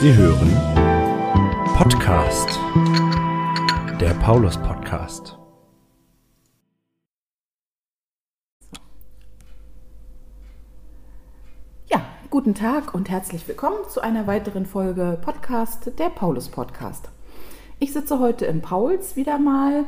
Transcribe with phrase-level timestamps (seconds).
[0.00, 0.52] Sie hören
[1.76, 2.56] Podcast,
[4.00, 5.36] der Paulus Podcast.
[11.88, 12.00] Ja,
[12.30, 17.08] guten Tag und herzlich willkommen zu einer weiteren Folge Podcast, der Paulus Podcast.
[17.80, 19.84] Ich sitze heute im Pauls wieder mal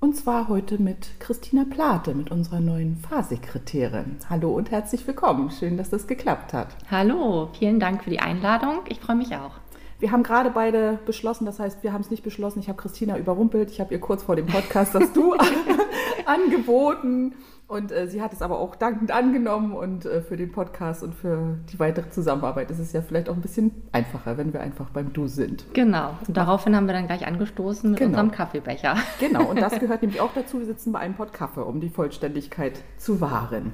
[0.00, 4.16] und zwar heute mit Christina Plate, mit unserer neuen Fahrsekretärin.
[4.30, 5.50] Hallo und herzlich willkommen.
[5.50, 6.68] Schön, dass das geklappt hat.
[6.90, 8.80] Hallo, vielen Dank für die Einladung.
[8.88, 9.52] Ich freue mich auch.
[9.98, 12.60] Wir haben gerade beide beschlossen, das heißt, wir haben es nicht beschlossen.
[12.60, 13.70] Ich habe Christina überrumpelt.
[13.70, 15.34] Ich habe ihr kurz vor dem Podcast das Du
[16.24, 17.34] angeboten.
[17.70, 21.14] Und äh, sie hat es aber auch dankend angenommen und äh, für den Podcast und
[21.14, 24.90] für die weitere Zusammenarbeit ist es ja vielleicht auch ein bisschen einfacher, wenn wir einfach
[24.90, 25.64] beim Du sind.
[25.72, 26.16] Genau.
[26.26, 28.08] Und daraufhin haben wir dann gleich angestoßen mit genau.
[28.08, 28.96] unserem Kaffeebecher.
[29.20, 29.48] Genau.
[29.48, 30.58] Und das gehört nämlich auch dazu.
[30.58, 33.72] Wir sitzen bei einem Pott Kaffee, um die Vollständigkeit zu wahren.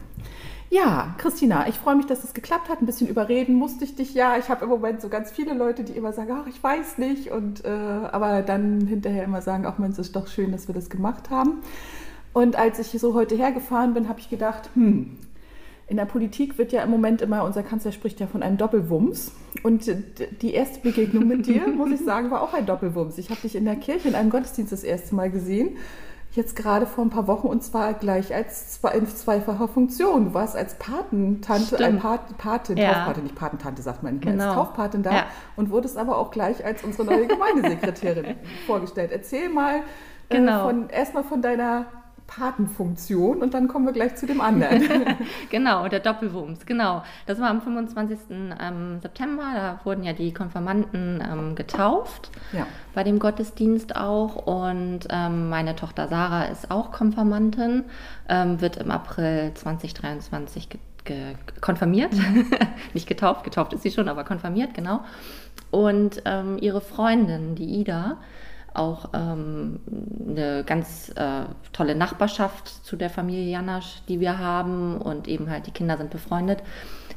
[0.68, 2.82] Ja, Christina, ich freue mich, dass es geklappt hat.
[2.82, 4.36] Ein bisschen überreden musste ich dich ja.
[4.36, 7.30] Ich habe im Moment so ganz viele Leute, die immer sagen, ach, ich weiß nicht.
[7.30, 10.74] Und äh, aber dann hinterher immer sagen, ach Mensch, es ist doch schön, dass wir
[10.74, 11.62] das gemacht haben.
[12.36, 15.16] Und als ich so heute hergefahren bin, habe ich gedacht, hm,
[15.86, 19.32] in der Politik wird ja im Moment immer, unser Kanzler spricht ja von einem Doppelwumms.
[19.62, 19.90] Und
[20.42, 23.16] die erste Begegnung mit dir, muss ich sagen, war auch ein Doppelwumms.
[23.16, 25.78] Ich habe dich in der Kirche in einem Gottesdienst das erste Mal gesehen.
[26.32, 30.26] Jetzt gerade vor ein paar Wochen und zwar gleich als in zweifacher Funktion.
[30.26, 32.92] Du warst als Patentante, ein Pat, Patin, ja.
[32.92, 34.44] Taufpatin, nicht Patentante sagt man, genau.
[34.44, 35.26] als Taufpatin da ja.
[35.56, 39.10] und wurdest aber auch gleich als unsere neue Gemeindesekretärin vorgestellt.
[39.10, 39.76] Erzähl mal
[40.28, 40.68] äh, genau.
[40.68, 41.86] äh, erstmal von deiner
[42.26, 44.82] Patenfunktion und dann kommen wir gleich zu dem anderen.
[45.50, 47.02] genau, der Doppelwumms, genau.
[47.26, 48.18] Das war am 25.
[48.30, 52.66] Ähm, September, da wurden ja die Konfirmanden ähm, getauft, ja.
[52.94, 57.84] bei dem Gottesdienst auch und ähm, meine Tochter Sarah ist auch Konfirmantin,
[58.28, 62.12] ähm, wird im April 2023 ge ge konfirmiert,
[62.94, 65.04] nicht getauft, getauft ist sie schon, aber konfirmiert, genau.
[65.70, 68.18] Und ähm, ihre Freundin, die Ida,
[68.76, 69.80] auch ähm,
[70.28, 75.66] eine ganz äh, tolle Nachbarschaft zu der Familie Janasch, die wir haben und eben halt
[75.66, 76.62] die Kinder sind befreundet.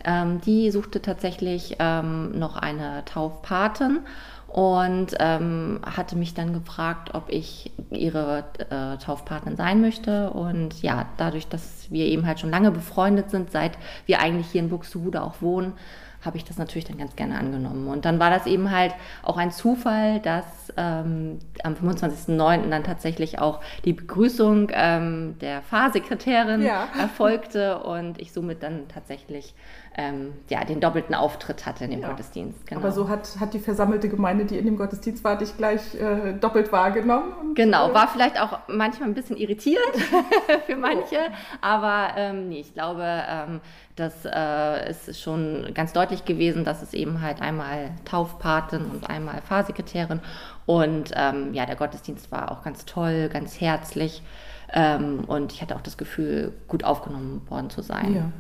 [0.06, 4.00] Ähm, die suchte tatsächlich ähm, noch eine Taufpatin
[4.48, 10.32] und ähm, hatte mich dann gefragt, ob ich ihre äh, Taufpatin sein möchte.
[10.32, 13.78] Und ja, dadurch, dass wir eben halt schon lange befreundet sind, seit
[14.08, 15.74] wir eigentlich hier in Buxtehude auch wohnen,
[16.24, 17.88] habe ich das natürlich dann ganz gerne angenommen.
[17.88, 18.94] Und dann war das eben halt
[19.24, 20.46] auch ein Zufall, dass
[20.78, 22.70] ähm, am 25.09.
[22.70, 26.88] dann tatsächlich auch die Begrüßung ähm, der Fahrsekretärin ja.
[27.00, 29.54] erfolgte und ich somit dann tatsächlich
[29.98, 32.10] ähm, ja, den doppelten Auftritt hatte in dem ja.
[32.10, 32.68] Gottesdienst.
[32.68, 32.80] Genau.
[32.80, 36.34] Aber so hat, hat die versammelte Gemeinde, die in dem Gottesdienst war, dich gleich äh,
[36.34, 37.34] doppelt wahrgenommen.
[37.42, 39.96] Und, genau, äh, war vielleicht auch manchmal ein bisschen irritierend
[40.66, 41.18] für manche,
[41.62, 43.62] aber ähm, nee, ich glaube, ähm,
[44.00, 49.42] das äh, ist schon ganz deutlich gewesen, dass es eben halt einmal Taufpatin und einmal
[49.42, 50.22] Fahrsekretärin
[50.66, 54.22] und ähm, ja, der Gottesdienst war auch ganz toll, ganz herzlich
[54.74, 58.16] ähm, und ich hatte auch das Gefühl, gut aufgenommen worden zu sein.
[58.16, 58.32] Ja.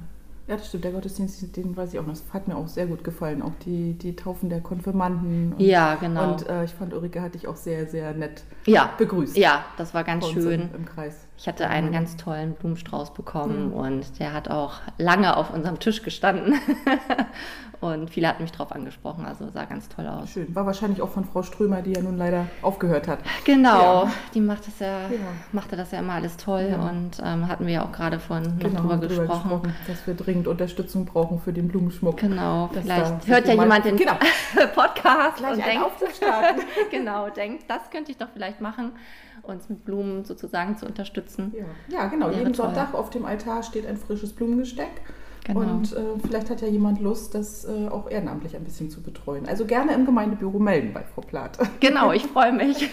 [0.49, 0.83] Ja, das stimmt.
[0.83, 2.13] Der Gottesdienst, den weiß ich auch noch.
[2.13, 3.43] Das hat mir auch sehr gut gefallen.
[3.43, 5.53] Auch die, die Taufen der Konfirmanden.
[5.53, 6.31] Und, ja, genau.
[6.31, 8.89] Und äh, ich fand, Ulrike hat dich auch sehr, sehr nett ja.
[8.97, 9.37] begrüßt.
[9.37, 10.61] Ja, das war ganz schön.
[10.61, 11.27] Im, Im, Kreis.
[11.39, 13.73] Ich hatte einen ganz tollen Blumenstrauß bekommen mhm.
[13.73, 16.55] und der hat auch lange auf unserem Tisch gestanden.
[17.81, 20.31] Und viele hatten mich darauf angesprochen, also sah ganz toll aus.
[20.31, 20.53] Schön.
[20.53, 23.19] War wahrscheinlich auch von Frau Strömer, die ja nun leider aufgehört hat.
[23.45, 24.11] Genau, ja.
[24.33, 25.17] die macht das ja, ja,
[25.53, 26.89] machte das ja immer alles toll ja.
[26.89, 29.49] und ähm, hatten wir ja auch gerade vorhin genau, drüber, drüber gesprochen.
[29.49, 29.75] gesprochen.
[29.87, 32.17] Dass wir dringend Unterstützung brauchen für den Blumenschmuck.
[32.17, 34.15] Genau, vielleicht hört ja jemand den genau.
[34.75, 36.21] Podcast Gleich und denkt,
[36.91, 38.91] genau, denkt, das könnte ich doch vielleicht machen
[39.49, 41.53] uns mit Blumen sozusagen zu unterstützen.
[41.57, 42.29] Ja, ja genau.
[42.29, 42.65] Jeden toll.
[42.65, 45.01] Sonntag auf dem Altar steht ein frisches Blumengesteck.
[45.45, 45.61] Genau.
[45.61, 49.47] Und äh, vielleicht hat ja jemand Lust, das äh, auch ehrenamtlich ein bisschen zu betreuen.
[49.47, 51.57] Also gerne im Gemeindebüro melden bei Frau Plath.
[51.79, 52.81] Genau, ich freue mich.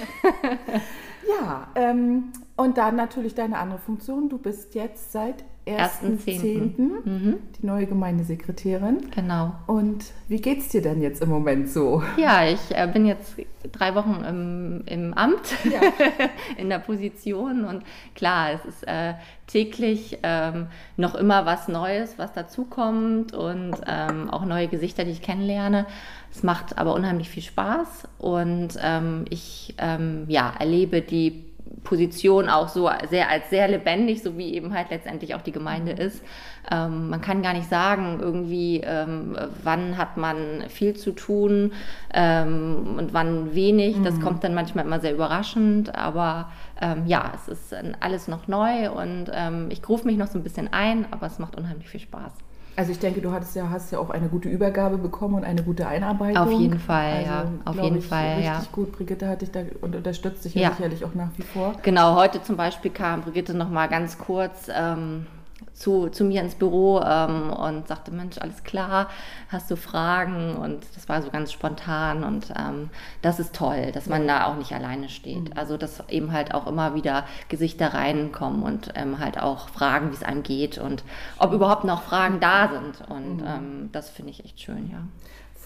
[1.42, 4.28] ja, ähm, und dann natürlich deine andere Funktion.
[4.28, 6.78] Du bist jetzt seit 1.10.
[6.78, 7.38] Mhm.
[7.60, 9.10] die neue Gemeindesekretärin.
[9.14, 9.52] Genau.
[9.66, 12.02] Und wie geht es dir denn jetzt im Moment so?
[12.16, 13.34] Ja, ich äh, bin jetzt
[13.76, 15.80] drei Wochen im, im Amt, ja.
[16.56, 17.64] in der Position.
[17.64, 17.84] Und
[18.14, 19.14] klar, es ist äh,
[19.46, 25.22] täglich ähm, noch immer was Neues, was dazukommt und ähm, auch neue Gesichter, die ich
[25.22, 25.86] kennenlerne.
[26.30, 31.46] Es macht aber unheimlich viel Spaß und ähm, ich ähm, ja, erlebe die
[31.86, 35.92] Position auch so sehr als sehr lebendig, so wie eben halt letztendlich auch die Gemeinde
[35.92, 36.22] ist.
[36.70, 41.72] Ähm, man kann gar nicht sagen, irgendwie, ähm, wann hat man viel zu tun
[42.12, 43.98] ähm, und wann wenig.
[43.98, 44.04] Mhm.
[44.04, 48.90] Das kommt dann manchmal immer sehr überraschend, aber ähm, ja, es ist alles noch neu
[48.90, 52.00] und ähm, ich rufe mich noch so ein bisschen ein, aber es macht unheimlich viel
[52.00, 52.32] Spaß.
[52.78, 55.62] Also ich denke, du hattest ja, hast ja auch eine gute Übergabe bekommen und eine
[55.62, 56.36] gute Einarbeitung.
[56.36, 57.44] Auf jeden Fall, also, ja.
[57.64, 58.62] Auf jeden ich, Fall, richtig ja.
[58.70, 58.92] gut.
[58.92, 61.74] Brigitte hat dich da und unterstützt dich ja, ja, sicherlich auch nach wie vor.
[61.82, 65.26] Genau, heute zum Beispiel kam Brigitte noch mal ganz kurz ähm,
[65.72, 69.08] zu, zu mir ins Büro ähm, und sagte, Mensch, alles klar,
[69.48, 70.56] hast du Fragen?
[70.56, 72.90] Und das war so ganz spontan und ähm,
[73.22, 75.50] das ist toll, dass man da auch nicht alleine steht.
[75.50, 75.58] Mhm.
[75.58, 80.14] Also dass eben halt auch immer wieder Gesichter reinkommen und ähm, halt auch fragen, wie
[80.14, 81.04] es einem geht und
[81.38, 83.08] ob überhaupt noch Fragen da sind.
[83.08, 83.46] Und mhm.
[83.46, 84.98] Ähm, das finde ich echt schön, ja.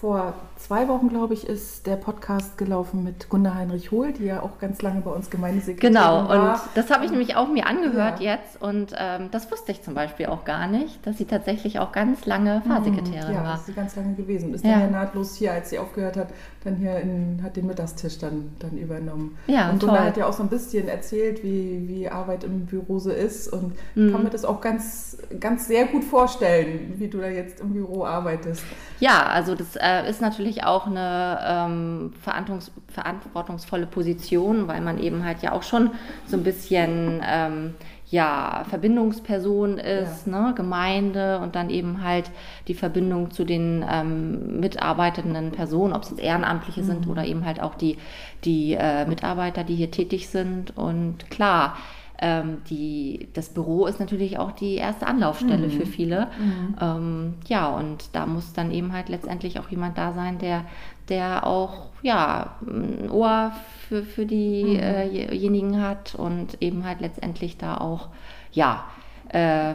[0.01, 4.43] Vor zwei Wochen, glaube ich, ist der Podcast gelaufen mit Gunnar Heinrich Hohl, die ja
[4.43, 6.29] auch ganz lange bei uns Gemeindesekretärin genau, war.
[6.29, 8.33] Genau, und das habe ich nämlich auch mir angehört ja.
[8.33, 11.93] jetzt und ähm, das wusste ich zum Beispiel auch gar nicht, dass sie tatsächlich auch
[11.93, 13.45] ganz lange Fahrsekretärin hm, ja, war.
[13.45, 14.55] Ja, ist sie ganz lange gewesen.
[14.55, 14.73] Ist ja.
[14.73, 16.29] dann ja nahtlos hier, als sie aufgehört hat,
[16.65, 19.37] dann hier in, hat den Mittagstisch dann, dann übernommen.
[19.49, 22.99] Ja, und Gunnar hat ja auch so ein bisschen erzählt, wie, wie Arbeit im Büro
[22.99, 24.13] so ist und mhm.
[24.13, 28.07] kann mir das auch ganz, ganz sehr gut vorstellen, wie du da jetzt im Büro
[28.07, 28.63] arbeitest.
[28.99, 35.25] Ja, also das äh, ist natürlich auch eine ähm, verantwortungs verantwortungsvolle Position, weil man eben
[35.25, 35.91] halt ja auch schon
[36.27, 37.75] so ein bisschen ähm,
[38.11, 40.49] ja, Verbindungsperson ist, ja.
[40.49, 42.31] ne, Gemeinde und dann eben halt
[42.67, 46.87] die Verbindung zu den ähm, mitarbeitenden Personen, ob es jetzt Ehrenamtliche mhm.
[46.87, 47.99] sind oder eben halt auch die,
[48.45, 50.77] die äh, Mitarbeiter, die hier tätig sind.
[50.77, 51.77] Und klar,
[52.21, 55.71] ähm, die, das Büro ist natürlich auch die erste Anlaufstelle mhm.
[55.71, 56.29] für viele.
[56.39, 56.77] Mhm.
[56.81, 60.65] Ähm, ja, und da muss dann eben halt letztendlich auch jemand da sein, der,
[61.09, 63.53] der auch ja, ein Ohr
[63.89, 65.75] für, für diejenigen mhm.
[65.75, 68.09] äh hat und eben halt letztendlich da auch
[68.53, 68.85] ja,
[69.29, 69.75] äh,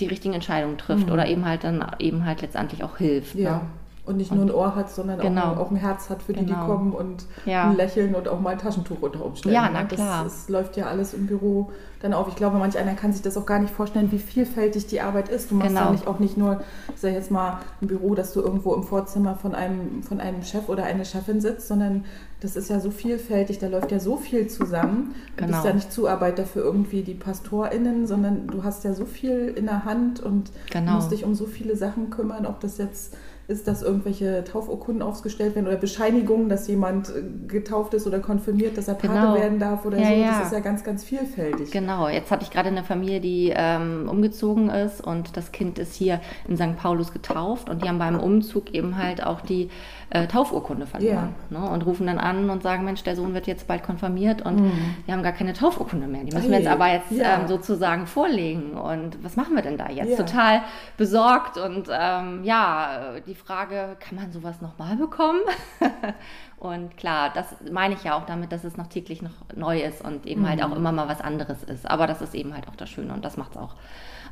[0.00, 1.12] die richtigen Entscheidungen trifft mhm.
[1.12, 3.34] oder eben halt dann eben halt letztendlich auch hilft.
[3.34, 3.56] Ja.
[3.56, 3.60] Ne?
[4.04, 5.42] Und nicht nur ein Ohr hat, sondern genau.
[5.42, 6.62] auch, ein, auch, ein, Herz hat für die, genau.
[6.62, 7.70] die kommen und ja.
[7.70, 9.54] ein Lächeln und auch mal ein Taschentuch unter Umständen.
[9.54, 10.24] Ja, na klar.
[10.24, 11.70] Das, das, läuft ja alles im Büro
[12.00, 12.26] dann auf.
[12.26, 15.28] Ich glaube, manch einer kann sich das auch gar nicht vorstellen, wie vielfältig die Arbeit
[15.28, 15.52] ist.
[15.52, 15.84] Du machst genau.
[15.84, 16.62] ja nicht, auch nicht nur,
[16.92, 20.42] ich sage jetzt mal, ein Büro, dass du irgendwo im Vorzimmer von einem, von einem
[20.42, 22.04] Chef oder einer Chefin sitzt, sondern
[22.40, 25.14] das ist ja so vielfältig, da läuft ja so viel zusammen.
[25.36, 25.58] Du genau.
[25.58, 29.66] bist ja nicht Zuarbeiter für irgendwie die PastorInnen, sondern du hast ja so viel in
[29.66, 30.94] der Hand und genau.
[30.94, 33.14] musst dich um so viele Sachen kümmern, ob das jetzt
[33.48, 38.76] ist, dass irgendwelche Taufurkunden ausgestellt werden oder Bescheinigungen, dass jemand äh, getauft ist oder konfirmiert,
[38.76, 39.34] dass er Pate genau.
[39.34, 40.38] werden darf oder ja, so.
[40.38, 41.70] Das ist ja ganz, ganz vielfältig.
[41.70, 45.94] Genau, jetzt hatte ich gerade eine Familie, die ähm, umgezogen ist und das Kind ist
[45.94, 46.76] hier in St.
[46.76, 49.70] Paulus getauft und die haben beim Umzug eben halt auch die
[50.10, 51.58] äh, Taufurkunde verloren ja.
[51.58, 51.70] ne?
[51.70, 54.72] und rufen dann an und sagen, Mensch, der Sohn wird jetzt bald konfirmiert und mhm.
[55.06, 56.24] wir haben gar keine Taufurkunde mehr.
[56.24, 57.40] Die müssen wir jetzt aber jetzt ja.
[57.40, 60.10] ähm, sozusagen vorlegen und was machen wir denn da jetzt?
[60.10, 60.16] Ja.
[60.16, 60.60] Total
[60.98, 65.40] besorgt und ähm, ja, die Frage, kann man sowas nochmal bekommen?
[66.58, 70.02] und klar, das meine ich ja auch damit, dass es noch täglich noch neu ist
[70.02, 70.62] und eben halt mhm.
[70.62, 71.88] halt auch immer mal was anderes ist.
[71.88, 73.74] Aber das ist eben halt auch das Schöne und das macht es auch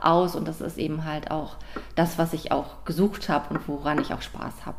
[0.00, 1.56] aus und das ist eben halt auch
[1.94, 4.78] das, was ich auch gesucht habe und woran ich auch Spaß habe.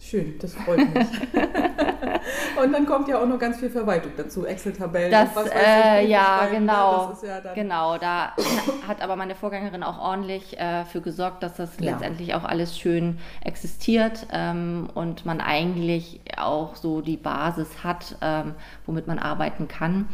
[0.00, 1.08] Schön, das freut mich.
[2.62, 5.10] und dann kommt ja auch noch ganz viel Verwaltung dazu, Excel-Tabellen.
[5.10, 7.08] Das, äh, ja, genau.
[7.10, 8.32] Das ja genau, da
[8.88, 11.92] hat aber meine Vorgängerin auch ordentlich äh, für gesorgt, dass das ja.
[11.92, 18.54] letztendlich auch alles schön existiert ähm, und man eigentlich auch so die Basis hat, ähm,
[18.86, 20.08] womit man arbeiten kann.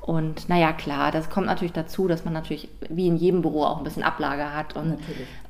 [0.00, 3.78] Und naja, klar, das kommt natürlich dazu, dass man natürlich wie in jedem Büro auch
[3.78, 4.98] ein bisschen Ablage hat und,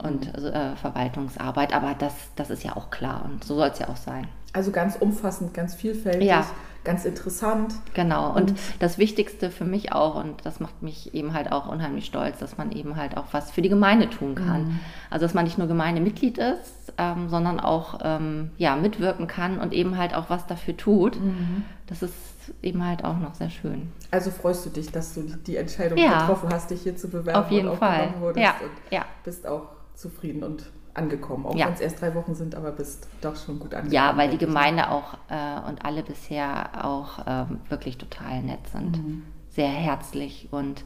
[0.03, 3.79] und also, äh, Verwaltungsarbeit, aber das, das ist ja auch klar und so soll es
[3.79, 4.27] ja auch sein.
[4.53, 6.29] Also ganz umfassend, ganz vielfältig.
[6.29, 6.45] Ja.
[6.83, 7.75] Ganz interessant.
[7.93, 8.31] Genau.
[8.31, 12.07] Und, und, das Wichtigste für mich auch, und das macht mich eben halt auch unheimlich
[12.07, 14.65] stolz, dass man eben halt auch was für die Gemeinde tun kann.
[14.65, 14.81] Mhm.
[15.11, 19.75] Also dass man nicht nur Gemeindemitglied ist, ähm, sondern auch ähm, ja, mitwirken kann und
[19.75, 21.21] eben halt auch was dafür tut.
[21.21, 21.65] Mhm.
[21.87, 22.15] Das ist
[22.63, 23.93] eben halt auch noch sehr schön.
[24.11, 26.21] Also freust du dich, dass du die Entscheidung ja.
[26.21, 28.15] getroffen hast, dich hier zu bewerben Auf jeden und Fall.
[28.21, 28.55] wurdest ja.
[28.63, 29.05] und ja.
[29.25, 31.67] bist auch zufrieden und angekommen, auch ja.
[31.67, 33.93] wenn es erst drei Wochen sind, aber bist doch schon gut angekommen.
[33.93, 38.97] Ja, weil die Gemeinde auch äh, und alle bisher auch äh, wirklich total nett sind,
[38.97, 39.23] mhm.
[39.51, 40.85] sehr herzlich und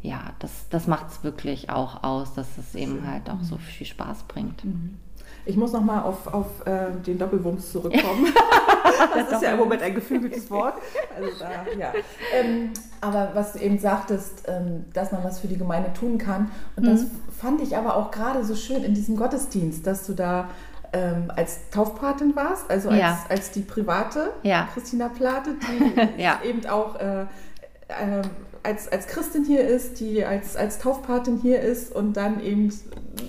[0.00, 3.60] ja, das, das macht es wirklich auch aus, dass es eben halt auch so mhm.
[3.60, 4.64] viel Spaß bringt.
[4.64, 4.98] Mhm.
[5.48, 8.26] Ich muss nochmal auf, auf äh, den Doppelwumms zurückkommen.
[9.14, 10.74] das ist ja im Moment ein geflügeltes Wort.
[11.16, 11.92] Also da, ja.
[12.34, 16.50] Ähm, aber was du eben sagtest, ähm, dass man was für die Gemeinde tun kann.
[16.76, 16.90] Und mhm.
[16.90, 17.06] das
[17.40, 20.50] fand ich aber auch gerade so schön in diesem Gottesdienst, dass du da
[20.92, 23.18] ähm, als Taufpatin warst, also als, ja.
[23.30, 24.68] als die private ja.
[24.74, 26.40] Christina Plate, die ja.
[26.44, 27.26] eben auch äh, äh,
[28.68, 32.70] als, als Christin hier ist, die als, als Taufpatin hier ist und dann eben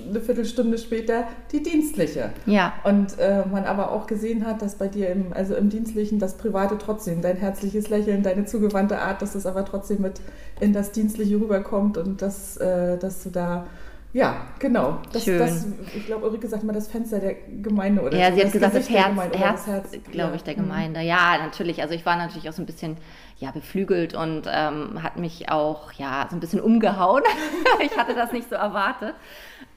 [0.10, 2.31] eine Viertelstunde später die Dienstliche.
[2.46, 2.74] Ja.
[2.84, 6.36] Und äh, man aber auch gesehen hat, dass bei dir im, also im Dienstlichen das
[6.36, 10.19] Private trotzdem, dein herzliches Lächeln, deine zugewandte Art, dass es aber trotzdem mit
[10.60, 13.65] in das Dienstliche rüberkommt und dass, äh, dass du da
[14.11, 14.99] Ja, genau.
[15.11, 15.37] Das, Schön.
[15.37, 18.75] Das, ich glaube, Ulrike sagt mal das Fenster der Gemeinde oder Ja, sie hat gesagt,
[18.75, 20.61] das Herz, Herz, Herz glaube ich, der mhm.
[20.61, 21.01] Gemeinde.
[21.01, 21.81] Ja, natürlich.
[21.83, 22.97] Also ich war natürlich auch so ein bisschen
[23.37, 27.21] ja, beflügelt und ähm, hat mich auch ja, so ein bisschen umgehauen.
[27.85, 29.13] ich hatte das nicht so erwartet.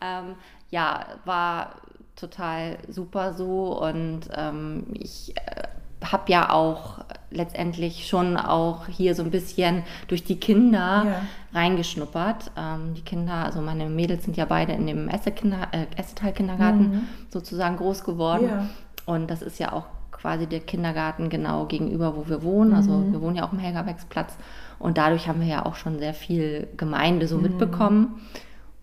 [0.00, 0.36] Ähm,
[0.70, 1.82] ja, war
[2.16, 5.62] total super so und ähm, ich äh,
[6.10, 11.22] habe ja auch letztendlich schon auch hier so ein bisschen durch die Kinder ja.
[11.58, 12.50] reingeschnuppert.
[12.56, 17.08] Ähm, die Kinder, also meine Mädels sind ja beide in dem Essetal-Kindergarten mhm.
[17.30, 18.48] sozusagen groß geworden.
[18.48, 18.68] Ja.
[19.06, 22.74] Und das ist ja auch quasi der Kindergarten genau gegenüber, wo wir wohnen.
[22.74, 23.12] Also mhm.
[23.12, 24.36] wir wohnen ja auch im Helgabecksplatz.
[24.78, 27.42] Und dadurch haben wir ja auch schon sehr viel Gemeinde so mhm.
[27.42, 28.20] mitbekommen.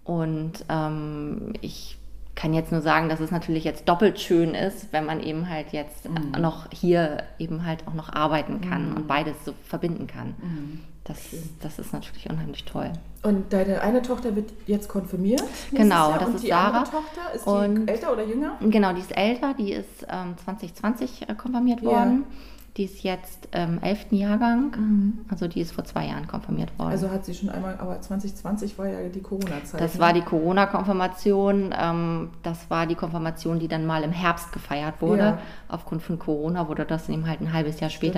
[0.03, 1.98] Und ähm, ich
[2.39, 5.73] kann jetzt nur sagen, dass es natürlich jetzt doppelt schön ist, wenn man eben halt
[5.73, 6.39] jetzt mhm.
[6.39, 8.95] noch hier eben halt auch noch arbeiten kann mhm.
[8.95, 10.35] und beides so verbinden kann.
[10.41, 10.79] Mhm.
[11.03, 11.17] Das,
[11.61, 12.91] das ist natürlich unheimlich toll.
[13.23, 15.43] Und deine eine Tochter wird jetzt konfirmiert?
[15.71, 16.77] Genau, das und ist die Sarah.
[16.77, 18.51] Andere Tochter, ist die und älter oder jünger?
[18.61, 22.25] Genau, die ist älter, die ist ähm, 2020 äh, konfirmiert worden.
[22.29, 22.35] Ja.
[22.77, 24.11] Die ist jetzt im ähm, 11.
[24.11, 25.19] Jahrgang, mhm.
[25.29, 26.91] also die ist vor zwei Jahren konfirmiert worden.
[26.91, 29.81] Also hat sie schon einmal, aber 2020 war ja die Corona-Zeit.
[29.81, 29.99] Das ne?
[29.99, 31.73] war die Corona-Konfirmation.
[31.77, 35.21] Ähm, das war die Konfirmation, die dann mal im Herbst gefeiert wurde.
[35.21, 35.39] Ja.
[35.67, 38.13] Aufgrund von Corona wurde das eben halt ein halbes Jahr Stimmt.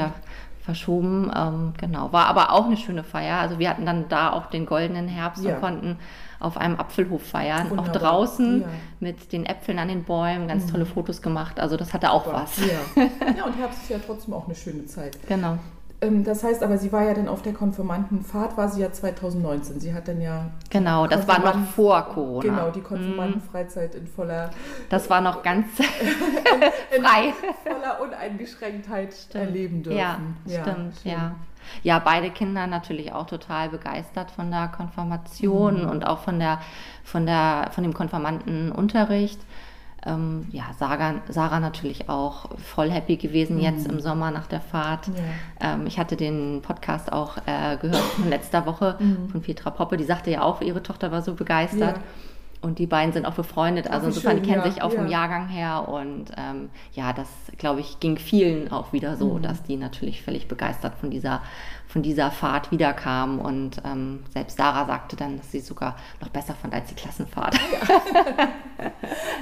[0.61, 1.31] Verschoben.
[1.35, 3.37] Ähm, genau, war aber auch eine schöne Feier.
[3.37, 5.55] Also wir hatten dann da auch den goldenen Herbst ja.
[5.55, 5.97] und konnten
[6.39, 7.85] auf einem Apfelhof feiern, Wunderbar.
[7.85, 8.67] auch draußen ja.
[8.99, 10.71] mit den Äpfeln an den Bäumen, ganz mhm.
[10.71, 11.59] tolle Fotos gemacht.
[11.59, 12.41] Also das hatte auch Super.
[12.43, 12.57] was.
[12.57, 13.03] Ja.
[13.37, 15.17] ja, und Herbst ist ja trotzdem auch eine schöne Zeit.
[15.27, 15.59] Genau.
[16.01, 19.79] Ähm, das heißt aber, sie war ja dann auf der Konfirmandenfahrt, war sie ja 2019.
[19.79, 20.49] Sie hat dann ja.
[20.69, 22.41] Genau, das war noch vor Corona.
[22.41, 24.49] Genau, die Konfirmandenfreizeit in voller.
[24.89, 27.33] Das war noch ganz frei.
[27.63, 29.45] voller Uneingeschränktheit stimmt.
[29.45, 29.97] erleben dürfen.
[29.97, 31.11] Ja, ja stimmt, schön.
[31.11, 31.35] ja.
[31.83, 35.89] Ja, beide Kinder natürlich auch total begeistert von der Konfirmation mhm.
[35.89, 36.59] und auch von, der,
[37.03, 39.39] von, der, von dem Konfirmandenunterricht.
[40.05, 43.61] Ähm, ja, Sarah, Sarah natürlich auch voll happy gewesen mhm.
[43.61, 45.07] jetzt im Sommer nach der Fahrt.
[45.07, 45.73] Ja.
[45.73, 49.29] Ähm, ich hatte den Podcast auch äh, gehört von letzter Woche mhm.
[49.29, 51.97] von Petra Poppe, die sagte ja auch, ihre Tochter war so begeistert.
[51.97, 52.03] Ja.
[52.61, 55.07] Und die beiden sind auch befreundet, also insofern, schön, die kennen ja, sich auch vom
[55.07, 55.87] Jahrgang her.
[55.87, 57.27] Und ähm, ja, das,
[57.57, 59.41] glaube ich, ging vielen auch wieder so, mhm.
[59.41, 61.41] dass die natürlich völlig begeistert von dieser
[61.91, 63.39] von dieser Fahrt wiederkam.
[63.39, 67.55] Und ähm, selbst Sarah sagte dann, dass sie sogar noch besser fand als die Klassenfahrt.
[67.55, 68.47] Ja.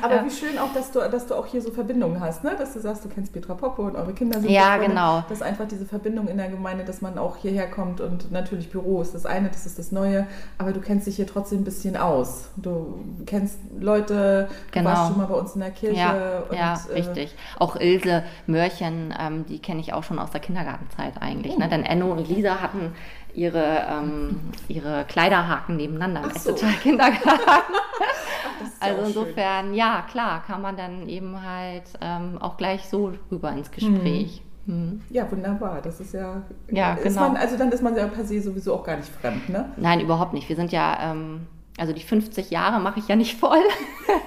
[0.02, 0.26] Aber ja.
[0.26, 2.56] wie schön auch, dass du, dass du auch hier so Verbindungen hast, ne?
[2.58, 5.24] dass du sagst, du kennst Petra Poppe und eure Kinder sind Ja, genau.
[5.30, 9.02] Dass einfach diese Verbindung in der Gemeinde, dass man auch hierher kommt und natürlich Büro
[9.02, 10.26] ist das eine, das ist das Neue,
[10.58, 12.50] aber du kennst dich hier trotzdem ein bisschen aus.
[12.56, 14.90] Du kennst Leute, du genau.
[14.90, 16.00] warst schon mal bei uns in der Kirche.
[16.00, 17.36] Ja, und, ja äh, richtig.
[17.60, 21.54] Auch Ilse Mörchen, ähm, die kenne ich auch schon aus der Kindergartenzeit eigentlich.
[21.56, 21.60] Oh.
[21.60, 21.70] Ne?
[21.70, 22.94] Denn Enno und Lisa hatten
[23.34, 26.56] ihre, ähm, ihre Kleiderhaken nebeneinander im so.
[26.82, 27.30] Kindergarten.
[28.80, 29.76] also insofern, schön.
[29.76, 34.42] ja, klar, kann man dann eben halt ähm, auch gleich so rüber ins Gespräch.
[34.42, 34.50] Mhm.
[34.70, 35.02] Mhm.
[35.10, 35.82] Ja, wunderbar.
[35.82, 36.44] Das ist ja.
[36.70, 37.22] Ja, genau.
[37.22, 39.72] Man, also dann ist man ja per se sowieso auch gar nicht fremd, ne?
[39.78, 40.48] Nein, überhaupt nicht.
[40.48, 41.12] Wir sind ja.
[41.12, 41.48] Ähm,
[41.80, 43.62] also die 50 Jahre mache ich ja nicht voll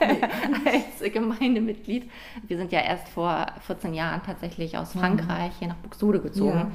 [0.65, 2.11] als Gemeindemitglied.
[2.47, 5.01] Wir sind ja erst vor 14 Jahren tatsächlich aus mhm.
[5.01, 6.59] Frankreich hier nach Buxtehude gezogen.
[6.59, 6.71] Ja.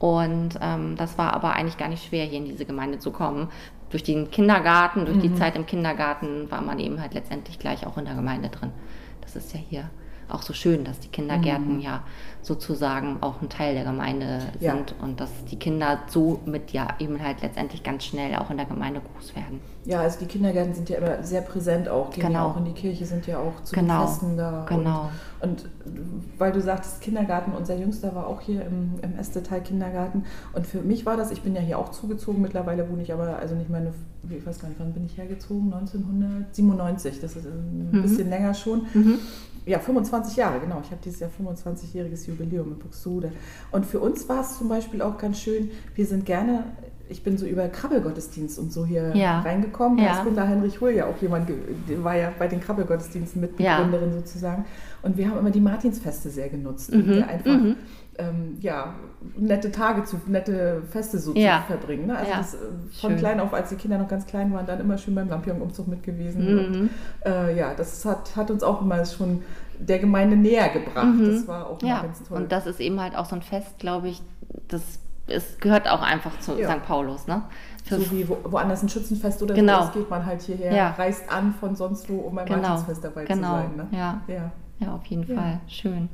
[0.00, 3.50] Und ähm, das war aber eigentlich gar nicht schwer, hier in diese Gemeinde zu kommen.
[3.90, 5.22] Durch den Kindergarten, durch mhm.
[5.22, 8.72] die Zeit im Kindergarten war man eben halt letztendlich gleich auch in der Gemeinde drin.
[9.20, 9.90] Das ist ja hier
[10.30, 11.80] auch so schön, dass die Kindergärten mhm.
[11.80, 12.02] ja
[12.42, 14.74] sozusagen auch ein Teil der Gemeinde sind ja.
[15.02, 19.00] und dass die Kinder somit ja eben halt letztendlich ganz schnell auch in der Gemeinde
[19.00, 19.60] groß werden.
[19.84, 22.48] Ja, also die Kindergärten sind ja immer sehr präsent auch, gehen genau.
[22.48, 24.06] auch in die Kirche, sind ja auch zu genau.
[24.06, 24.66] Festen da.
[24.68, 25.10] Genau.
[25.40, 30.24] Und, und, weil du sagtest Kindergarten, unser Jüngster war auch hier im, im Esstetal Kindergarten
[30.52, 33.38] und für mich war das, ich bin ja hier auch zugezogen, mittlerweile wohne ich aber,
[33.38, 33.92] also nicht meine,
[34.28, 35.72] ich weiß gar nicht, wann bin ich hergezogen?
[35.72, 38.02] 1997, das ist ein mhm.
[38.02, 38.86] bisschen länger schon.
[38.92, 39.18] Mhm
[39.66, 40.80] ja, 25 Jahre, genau.
[40.82, 43.32] Ich habe dieses Jahr 25-jähriges Jubiläum in Buxtehude.
[43.70, 46.64] Und für uns war es zum Beispiel auch ganz schön, wir sind gerne,
[47.08, 49.40] ich bin so über Krabbelgottesdienst und so hier ja.
[49.40, 49.98] reingekommen.
[49.98, 51.48] Da ist Gunda Heinrich Hull ja auch jemand,
[51.88, 54.16] der war ja bei den Krabbelgottesdiensten Mitbegründerin ja.
[54.16, 54.64] sozusagen.
[55.02, 56.92] Und wir haben immer die Martinsfeste sehr genutzt.
[56.92, 57.12] Mhm.
[57.12, 57.76] Und einfach mhm
[58.20, 58.94] ähm, ja,
[59.36, 61.60] nette Tage zu, nette Feste so ja.
[61.66, 62.06] zu verbringen.
[62.06, 62.16] Ne?
[62.16, 62.38] Also ja.
[62.38, 62.58] das, äh,
[63.00, 63.18] von schön.
[63.18, 66.02] klein auf, als die Kinder noch ganz klein waren, dann immer schön beim Lampion-Umzug mit
[66.02, 66.44] gewesen.
[66.44, 66.58] Mhm.
[66.58, 66.90] Und,
[67.24, 69.42] äh, ja, das hat, hat uns auch immer schon
[69.80, 71.14] der Gemeinde näher gebracht.
[71.14, 71.32] Mhm.
[71.32, 72.02] Das war auch ja.
[72.02, 72.36] ganz toll.
[72.36, 74.22] Und das ist eben halt auch so ein Fest, glaube ich,
[74.68, 76.70] das es gehört auch einfach zu ja.
[76.70, 76.84] St.
[76.84, 77.42] Paulus, ne?
[77.84, 79.84] Für so wie wo, woanders ein Schützenfest oder genau.
[79.84, 80.90] so, geht man halt hierher, ja.
[80.90, 82.60] reist an von sonst wo, um beim genau.
[82.60, 83.62] Martinsfest dabei genau.
[83.62, 83.76] zu sein.
[83.76, 83.88] Ne?
[83.92, 84.20] Ja.
[84.26, 84.52] ja.
[84.80, 85.60] ja, auf jeden Fall.
[85.66, 86.08] Schön.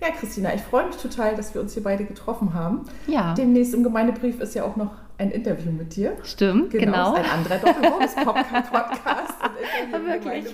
[0.00, 2.86] Ja, Christina, ich freue mich total, dass wir uns hier beide getroffen haben.
[3.06, 3.34] Ja.
[3.34, 6.16] Demnächst im Gemeindebrief ist ja auch noch ein Interview mit dir.
[6.22, 7.12] Stimmt, genau.
[7.12, 7.14] genau.
[7.14, 8.72] Ein anderer Doppelbums-Podcast.
[10.06, 10.46] Wirklich.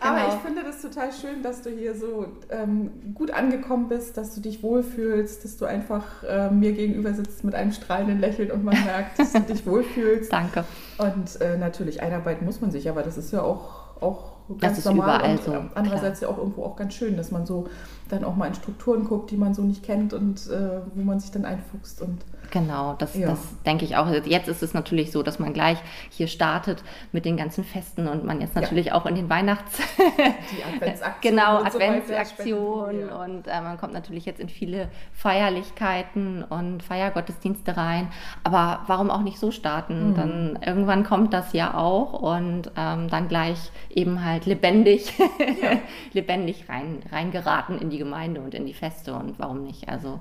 [0.00, 0.34] Aber genau.
[0.34, 4.40] ich finde das total schön, dass du hier so ähm, gut angekommen bist, dass du
[4.40, 8.74] dich wohlfühlst, dass du einfach äh, mir gegenüber sitzt mit einem strahlenden Lächeln und man
[8.84, 10.32] merkt, dass du dich wohlfühlst.
[10.32, 10.64] Danke.
[10.98, 14.78] Und äh, natürlich einarbeiten muss man sich, aber das ist ja auch, auch ganz das
[14.78, 15.64] ist normal überall und so.
[15.74, 16.30] andererseits klar.
[16.30, 17.68] ja auch irgendwo auch ganz schön, dass man so
[18.08, 21.20] dann auch mal in Strukturen guckt, die man so nicht kennt und äh, wo man
[21.20, 22.18] sich dann einfuchst und
[22.50, 23.28] Genau, das, ja.
[23.28, 24.08] das denke ich auch.
[24.24, 25.78] Jetzt ist es natürlich so, dass man gleich
[26.10, 28.94] hier startet mit den ganzen Festen und man jetzt natürlich ja.
[28.94, 29.78] auch in den Weihnachts...
[30.08, 31.14] Die Adventsaktion.
[31.36, 38.08] genau, Adventsaktion so und äh, man kommt natürlich jetzt in viele Feierlichkeiten und Feiergottesdienste rein.
[38.44, 40.10] Aber warum auch nicht so starten?
[40.10, 40.14] Mhm.
[40.14, 45.18] Dann irgendwann kommt das ja auch und ähm, dann gleich eben halt lebendig,
[45.62, 45.78] ja.
[46.12, 49.88] lebendig rein, reingeraten in die Gemeinde und in die Feste und warum nicht?
[49.88, 50.20] Also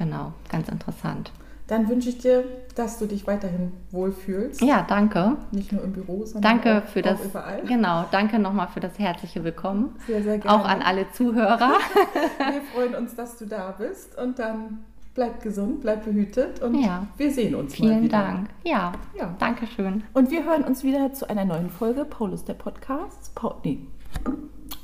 [0.00, 1.30] genau, ganz interessant.
[1.68, 2.42] Dann wünsche ich dir,
[2.74, 4.60] dass du dich weiterhin wohlfühlst.
[4.60, 5.36] Ja, danke.
[5.52, 7.62] Nicht nur im Büro, sondern danke auch, für das, auch überall.
[7.62, 9.94] Genau, danke nochmal für das herzliche Willkommen.
[10.08, 10.58] Sehr, sehr gerne.
[10.58, 11.74] Auch an alle Zuhörer.
[12.38, 14.80] wir freuen uns, dass du da bist und dann
[15.14, 17.06] bleib gesund, bleib behütet und ja.
[17.16, 18.18] wir sehen uns Vielen mal wieder.
[18.18, 18.48] Dank.
[18.64, 20.02] Ja, ja, danke schön.
[20.12, 23.32] Und wir hören uns wieder zu einer neuen Folge Paulus der Podcast.
[23.36, 23.78] Paul, nee.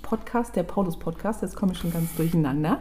[0.07, 1.43] Podcast, der Paulus-Podcast.
[1.43, 2.79] Jetzt komme ich schon ganz durcheinander.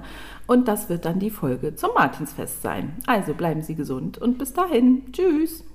[0.47, 2.93] Und das wird dann die Folge zum Martinsfest sein.
[3.07, 5.11] Also bleiben Sie gesund und bis dahin.
[5.11, 5.65] Tschüss.